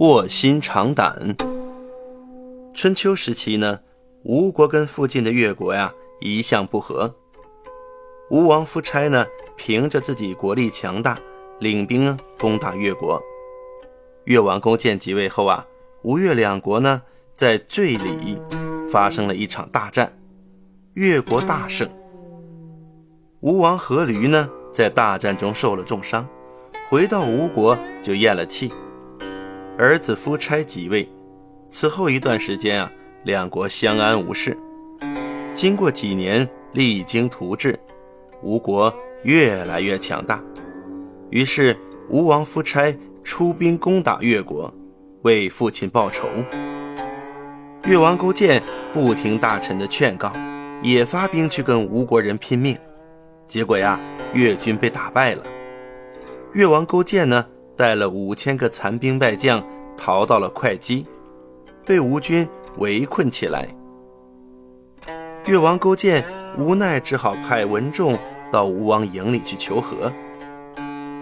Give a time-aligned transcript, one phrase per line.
[0.00, 1.36] 卧薪尝胆。
[2.72, 3.80] 春秋时期呢，
[4.22, 7.12] 吴国跟附近的越国呀一向不和。
[8.30, 9.26] 吴王夫差呢，
[9.56, 11.18] 凭着自己国力强大，
[11.58, 13.20] 领兵攻打越国。
[14.26, 15.66] 越王勾践即位后啊，
[16.02, 17.02] 吴越两国呢
[17.34, 18.40] 在最里
[18.88, 20.16] 发生了一场大战，
[20.94, 21.90] 越国大胜。
[23.40, 26.24] 吴王阖闾呢在大战中受了重伤，
[26.88, 28.72] 回到吴国就咽了气。
[29.78, 31.08] 儿子夫差即位，
[31.68, 32.90] 此后一段时间啊，
[33.22, 34.58] 两国相安无事。
[35.54, 37.78] 经过几年励精图治，
[38.42, 40.42] 吴国越来越强大。
[41.30, 41.76] 于是
[42.08, 44.74] 吴王夫差出兵攻打越国，
[45.22, 46.26] 为父亲报仇。
[47.86, 48.60] 越王勾践
[48.92, 50.32] 不听大臣的劝告，
[50.82, 52.76] 也发兵去跟吴国人拼命。
[53.46, 54.00] 结果呀，
[54.34, 55.44] 越军被打败了。
[56.52, 57.46] 越王勾践呢？
[57.78, 59.64] 带了五千个残兵败将
[59.96, 61.06] 逃到了会稽，
[61.86, 62.46] 被吴军
[62.78, 63.68] 围困起来。
[65.46, 66.24] 越王勾践
[66.58, 68.18] 无奈，只好派文仲
[68.50, 70.12] 到吴王营里去求和。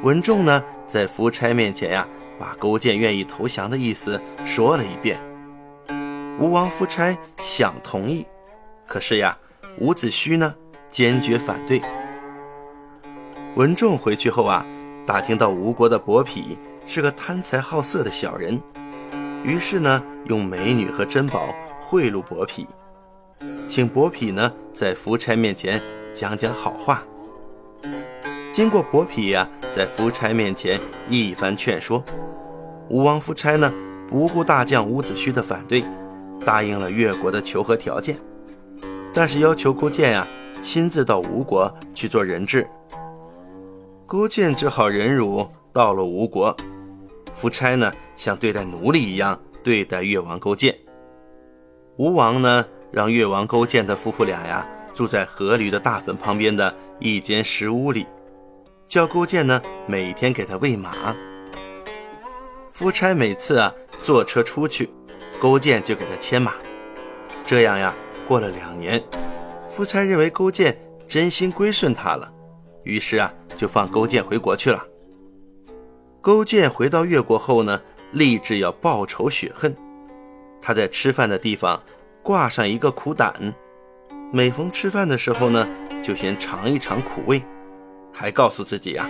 [0.02, 2.08] 文仲呢，在夫差面前呀，
[2.38, 5.20] 把勾践愿意投降的意思说了一遍。
[6.40, 8.24] 吴王夫差想同意，
[8.86, 9.36] 可是呀，
[9.78, 10.54] 伍子胥呢，
[10.88, 11.82] 坚决反对。
[13.56, 14.64] 文仲回去后啊。
[15.06, 18.60] 打听到吴国的伯嚭是个贪财好色的小人，
[19.44, 22.66] 于是呢，用美女和珍宝贿赂伯嚭，
[23.68, 25.80] 请伯嚭呢在夫差面前
[26.12, 27.04] 讲讲好话。
[28.50, 32.02] 经过伯嚭呀在夫差面前一番劝说，
[32.88, 33.72] 吴王夫差呢
[34.08, 35.84] 不顾大将伍子胥的反对，
[36.44, 38.18] 答应了越国的求和条件，
[39.14, 40.26] 但是要求勾践呀
[40.60, 42.66] 亲自到吴国去做人质。
[44.06, 46.56] 勾践只好忍辱，到了吴国。
[47.34, 50.72] 夫差呢，像对待奴隶一样对待越王勾践。
[51.96, 54.64] 吴王呢，让越王勾践的夫妇俩呀，
[54.94, 58.06] 住在阖闾的大坟旁边的一间石屋里，
[58.86, 60.92] 叫勾践呢，每天给他喂马。
[62.72, 64.88] 夫差每次啊，坐车出去，
[65.40, 66.54] 勾践就给他牵马。
[67.44, 67.92] 这样呀，
[68.28, 69.02] 过了两年，
[69.68, 70.78] 夫差认为勾践
[71.08, 72.32] 真心归顺他了。
[72.84, 74.86] 于是啊，就放勾践回国去了。
[76.20, 77.80] 勾践回到越国后呢，
[78.12, 79.74] 立志要报仇雪恨。
[80.60, 81.82] 他在吃饭的地方
[82.22, 83.54] 挂上一个苦胆，
[84.32, 85.66] 每逢吃饭的时候呢，
[86.02, 87.42] 就先尝一尝苦味，
[88.12, 89.08] 还告诉自己啊：“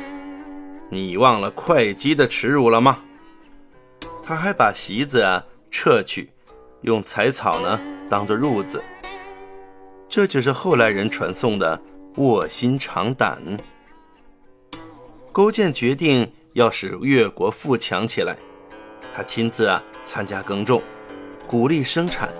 [0.88, 2.98] 你忘了会稽的耻辱了吗？”
[4.22, 6.30] 他还把席子啊撤去，
[6.82, 8.82] 用柴草呢当做褥子。
[10.08, 11.82] 这就是后来人传颂的。
[12.16, 13.38] 卧薪尝胆。
[15.36, 18.34] 勾践决定要使越国富强起来，
[19.14, 20.82] 他亲自啊参加耕种，
[21.46, 22.30] 鼓励生产。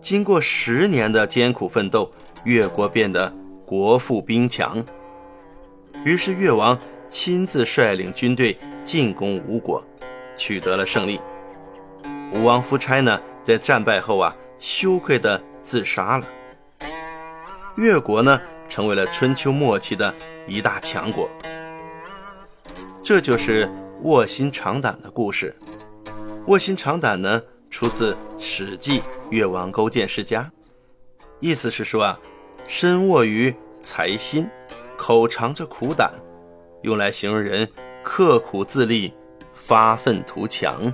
[0.00, 2.08] 经过十年的艰苦奋斗，
[2.44, 3.34] 越国变得
[3.66, 4.80] 国富兵强。
[6.04, 6.78] 于是越王
[7.08, 9.84] 亲自率领军队进攻吴国，
[10.36, 11.20] 取得了胜利。
[12.32, 16.24] 吴王夫差呢，在战败后啊，羞愧的自杀了。
[17.74, 18.40] 越国呢？
[18.68, 20.14] 成为了春秋末期的
[20.46, 21.28] 一大强国。
[23.08, 23.66] 这就是
[24.02, 25.56] 卧薪尝胆的故事。
[26.46, 30.42] 卧薪尝胆呢，出自《史记·越王勾践世家》，
[31.40, 32.20] 意思是说啊，
[32.66, 34.46] 身卧于财心，
[34.98, 36.12] 口尝着苦胆，
[36.82, 37.66] 用来形容人
[38.04, 39.14] 刻苦自立、
[39.54, 40.92] 发愤图强。